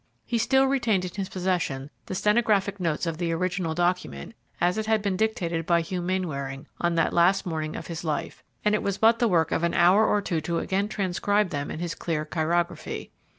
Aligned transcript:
He 0.25 0.39
still 0.39 0.65
retained 0.65 1.05
in 1.05 1.11
his 1.13 1.29
possession 1.29 1.91
the 2.07 2.15
stenographic 2.15 2.79
notes 2.79 3.05
of 3.05 3.19
the 3.19 3.31
original 3.33 3.75
document 3.75 4.33
as 4.59 4.79
it 4.79 4.87
had 4.87 5.03
been 5.03 5.15
dictated 5.15 5.63
by 5.67 5.81
Hugh 5.81 6.01
Mainwaring 6.01 6.65
on 6.79 6.95
that 6.95 7.13
last 7.13 7.45
morning 7.45 7.75
of 7.75 7.85
his 7.85 8.03
life, 8.03 8.41
and 8.65 8.73
it 8.73 8.81
was 8.81 8.97
but 8.97 9.19
the 9.19 9.27
work 9.27 9.51
of 9.51 9.61
an 9.63 9.75
hour 9.75 10.03
or 10.07 10.19
two 10.19 10.41
to 10.41 10.57
again 10.57 10.87
transcribe 10.87 11.51
them 11.51 11.69
in 11.69 11.77
his 11.77 11.93
clear 11.93 12.25
chirography. 12.25 13.11